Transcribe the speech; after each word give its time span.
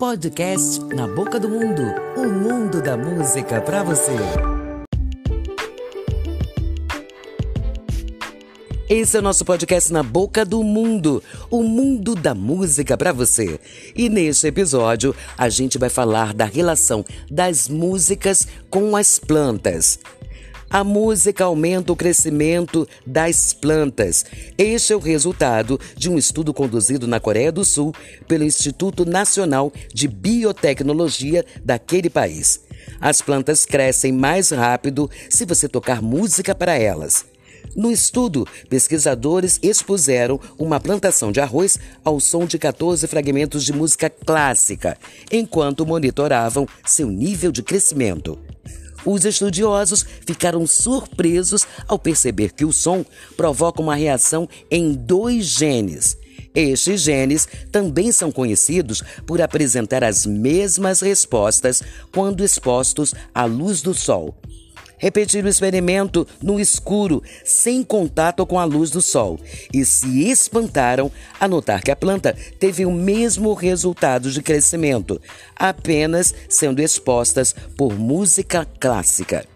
Podcast 0.00 0.78
Na 0.94 1.08
Boca 1.08 1.40
do 1.40 1.48
Mundo 1.48 1.82
o 2.16 2.24
mundo 2.24 2.80
da 2.80 2.96
música 2.96 3.60
para 3.60 3.82
você. 3.82 4.12
Esse 8.88 9.16
é 9.16 9.18
o 9.18 9.22
nosso 9.22 9.44
podcast 9.44 9.92
Na 9.92 10.04
Boca 10.04 10.44
do 10.44 10.62
Mundo, 10.62 11.20
o 11.50 11.64
mundo 11.64 12.14
da 12.14 12.32
música 12.32 12.96
para 12.96 13.12
você. 13.12 13.58
E 13.96 14.08
neste 14.08 14.46
episódio, 14.46 15.12
a 15.36 15.48
gente 15.48 15.78
vai 15.78 15.90
falar 15.90 16.32
da 16.32 16.44
relação 16.44 17.04
das 17.28 17.68
músicas 17.68 18.46
com 18.70 18.94
as 18.94 19.18
plantas. 19.18 19.98
A 20.70 20.84
música 20.84 21.44
aumenta 21.44 21.92
o 21.92 21.96
crescimento 21.96 22.86
das 23.06 23.54
plantas. 23.54 24.26
Este 24.58 24.92
é 24.92 24.96
o 24.96 24.98
resultado 24.98 25.80
de 25.96 26.10
um 26.10 26.18
estudo 26.18 26.52
conduzido 26.52 27.06
na 27.06 27.18
Coreia 27.18 27.50
do 27.50 27.64
Sul 27.64 27.94
pelo 28.26 28.44
Instituto 28.44 29.06
Nacional 29.06 29.72
de 29.94 30.06
Biotecnologia 30.06 31.42
daquele 31.64 32.10
país. 32.10 32.60
As 33.00 33.22
plantas 33.22 33.64
crescem 33.64 34.12
mais 34.12 34.50
rápido 34.50 35.10
se 35.30 35.46
você 35.46 35.66
tocar 35.66 36.02
música 36.02 36.54
para 36.54 36.76
elas. 36.76 37.24
No 37.74 37.90
estudo, 37.90 38.46
pesquisadores 38.68 39.58
expuseram 39.62 40.38
uma 40.58 40.78
plantação 40.78 41.32
de 41.32 41.40
arroz 41.40 41.78
ao 42.04 42.20
som 42.20 42.44
de 42.44 42.58
14 42.58 43.06
fragmentos 43.06 43.64
de 43.64 43.72
música 43.72 44.10
clássica, 44.10 44.98
enquanto 45.32 45.86
monitoravam 45.86 46.68
seu 46.84 47.08
nível 47.08 47.50
de 47.50 47.62
crescimento. 47.62 48.38
Os 49.10 49.24
estudiosos 49.24 50.04
ficaram 50.26 50.66
surpresos 50.66 51.66
ao 51.86 51.98
perceber 51.98 52.52
que 52.52 52.66
o 52.66 52.72
som 52.74 53.02
provoca 53.38 53.80
uma 53.80 53.94
reação 53.94 54.46
em 54.70 54.92
dois 54.92 55.46
genes. 55.46 56.18
Estes 56.54 57.00
genes 57.00 57.48
também 57.72 58.12
são 58.12 58.30
conhecidos 58.30 59.02
por 59.26 59.40
apresentar 59.40 60.04
as 60.04 60.26
mesmas 60.26 61.00
respostas 61.00 61.82
quando 62.12 62.44
expostos 62.44 63.14
à 63.34 63.46
luz 63.46 63.80
do 63.80 63.94
sol. 63.94 64.36
Repetir 64.98 65.44
o 65.44 65.48
experimento 65.48 66.26
no 66.42 66.58
escuro, 66.58 67.22
sem 67.44 67.84
contato 67.84 68.44
com 68.44 68.58
a 68.58 68.64
luz 68.64 68.90
do 68.90 69.00
sol, 69.00 69.38
e 69.72 69.84
se 69.84 70.28
espantaram 70.28 71.10
a 71.38 71.46
notar 71.46 71.82
que 71.82 71.90
a 71.90 71.96
planta 71.96 72.36
teve 72.58 72.84
o 72.84 72.90
mesmo 72.90 73.54
resultado 73.54 74.30
de 74.30 74.42
crescimento, 74.42 75.20
apenas 75.54 76.34
sendo 76.48 76.80
expostas 76.80 77.54
por 77.76 77.94
música 77.94 78.66
clássica. 78.80 79.46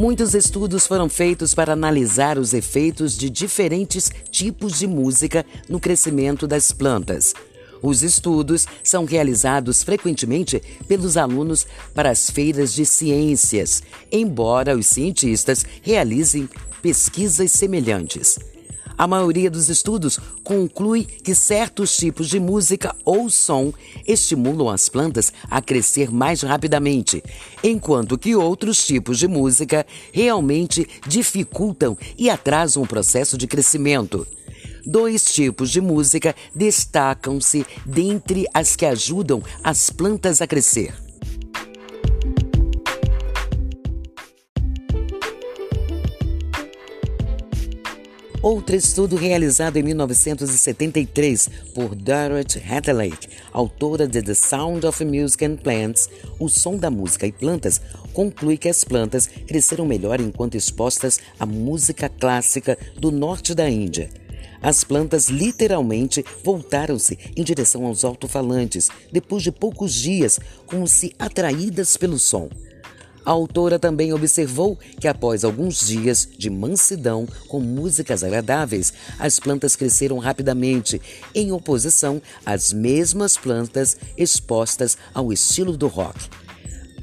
Muitos 0.00 0.34
estudos 0.34 0.86
foram 0.86 1.10
feitos 1.10 1.52
para 1.52 1.74
analisar 1.74 2.38
os 2.38 2.54
efeitos 2.54 3.18
de 3.18 3.28
diferentes 3.28 4.10
tipos 4.30 4.78
de 4.78 4.86
música 4.86 5.44
no 5.68 5.78
crescimento 5.78 6.46
das 6.46 6.72
plantas. 6.72 7.34
Os 7.82 8.02
estudos 8.02 8.66
são 8.84 9.04
realizados 9.04 9.82
frequentemente 9.82 10.62
pelos 10.86 11.16
alunos 11.16 11.66
para 11.94 12.10
as 12.10 12.30
feiras 12.30 12.72
de 12.74 12.84
ciências, 12.84 13.82
embora 14.12 14.76
os 14.76 14.86
cientistas 14.86 15.64
realizem 15.82 16.48
pesquisas 16.82 17.50
semelhantes. 17.52 18.38
A 19.00 19.06
maioria 19.06 19.50
dos 19.50 19.70
estudos 19.70 20.18
conclui 20.44 21.04
que 21.04 21.34
certos 21.34 21.96
tipos 21.96 22.28
de 22.28 22.38
música 22.38 22.94
ou 23.02 23.30
som 23.30 23.72
estimulam 24.06 24.68
as 24.68 24.90
plantas 24.90 25.32
a 25.50 25.62
crescer 25.62 26.12
mais 26.12 26.42
rapidamente, 26.42 27.24
enquanto 27.64 28.18
que 28.18 28.36
outros 28.36 28.84
tipos 28.84 29.18
de 29.18 29.26
música 29.26 29.86
realmente 30.12 30.86
dificultam 31.06 31.96
e 32.18 32.28
atrasam 32.28 32.82
o 32.82 32.86
processo 32.86 33.38
de 33.38 33.46
crescimento. 33.46 34.26
Dois 34.84 35.24
tipos 35.24 35.70
de 35.70 35.80
música 35.80 36.34
destacam-se 36.54 37.66
dentre 37.84 38.46
as 38.54 38.76
que 38.76 38.86
ajudam 38.86 39.42
as 39.62 39.90
plantas 39.90 40.40
a 40.40 40.46
crescer. 40.46 40.94
Outro 48.42 48.74
estudo 48.74 49.16
realizado 49.16 49.76
em 49.76 49.82
1973 49.82 51.50
por 51.74 51.94
Dorothy 51.94 52.58
Hathaway, 52.66 53.12
autora 53.52 54.08
de 54.08 54.22
The 54.22 54.32
Sound 54.32 54.86
of 54.86 55.04
Music 55.04 55.44
and 55.44 55.56
Plants, 55.56 56.08
O 56.38 56.48
Som 56.48 56.78
da 56.78 56.90
Música 56.90 57.26
e 57.26 57.32
Plantas, 57.32 57.82
conclui 58.14 58.56
que 58.56 58.70
as 58.70 58.82
plantas 58.82 59.26
cresceram 59.26 59.84
melhor 59.84 60.22
enquanto 60.22 60.54
expostas 60.54 61.20
à 61.38 61.44
música 61.44 62.08
clássica 62.08 62.78
do 62.96 63.10
norte 63.10 63.54
da 63.54 63.68
Índia. 63.68 64.08
As 64.62 64.84
plantas 64.84 65.28
literalmente 65.28 66.24
voltaram-se 66.44 67.18
em 67.34 67.42
direção 67.42 67.86
aos 67.86 68.04
alto-falantes 68.04 68.88
depois 69.10 69.42
de 69.42 69.50
poucos 69.50 69.94
dias, 69.94 70.38
como 70.66 70.86
se 70.86 71.14
atraídas 71.18 71.96
pelo 71.96 72.18
som. 72.18 72.48
A 73.24 73.30
autora 73.30 73.78
também 73.78 74.12
observou 74.12 74.76
que 74.98 75.06
após 75.06 75.44
alguns 75.44 75.86
dias 75.86 76.28
de 76.38 76.48
mansidão 76.48 77.28
com 77.48 77.60
músicas 77.60 78.24
agradáveis, 78.24 78.92
as 79.18 79.38
plantas 79.38 79.76
cresceram 79.76 80.18
rapidamente, 80.18 81.00
em 81.34 81.52
oposição 81.52 82.20
às 82.44 82.72
mesmas 82.72 83.36
plantas 83.36 83.96
expostas 84.16 84.96
ao 85.12 85.32
estilo 85.32 85.76
do 85.76 85.86
rock. 85.86 86.28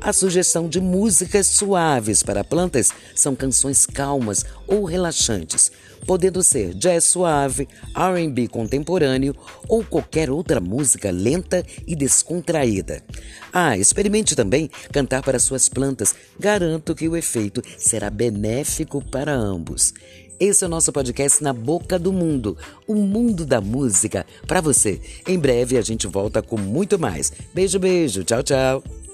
A 0.00 0.12
sugestão 0.12 0.68
de 0.68 0.80
músicas 0.80 1.46
suaves 1.46 2.22
para 2.22 2.44
plantas 2.44 2.90
são 3.14 3.34
canções 3.34 3.86
calmas 3.86 4.44
ou 4.66 4.84
relaxantes, 4.84 5.72
podendo 6.06 6.42
ser 6.42 6.74
jazz 6.74 7.04
suave, 7.04 7.66
RB 7.94 8.48
contemporâneo 8.48 9.34
ou 9.68 9.82
qualquer 9.82 10.30
outra 10.30 10.60
música 10.60 11.10
lenta 11.10 11.64
e 11.86 11.96
descontraída. 11.96 13.02
Ah, 13.52 13.76
experimente 13.76 14.36
também 14.36 14.70
cantar 14.92 15.22
para 15.22 15.38
suas 15.38 15.68
plantas, 15.68 16.14
garanto 16.38 16.94
que 16.94 17.08
o 17.08 17.16
efeito 17.16 17.62
será 17.78 18.10
benéfico 18.10 19.02
para 19.04 19.34
ambos. 19.34 19.92
Esse 20.38 20.64
é 20.64 20.66
o 20.66 20.70
nosso 20.70 20.92
podcast 20.92 21.42
Na 21.42 21.54
Boca 21.54 21.98
do 21.98 22.12
Mundo, 22.12 22.58
o 22.86 22.94
mundo 22.94 23.46
da 23.46 23.60
música 23.60 24.26
para 24.46 24.60
você. 24.60 25.00
Em 25.26 25.38
breve 25.38 25.78
a 25.78 25.82
gente 25.82 26.06
volta 26.06 26.42
com 26.42 26.58
muito 26.58 26.98
mais. 26.98 27.32
Beijo, 27.54 27.78
beijo, 27.78 28.22
tchau, 28.22 28.42
tchau. 28.42 29.05